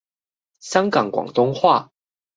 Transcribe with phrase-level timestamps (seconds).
[0.61, 1.91] 香港廣東話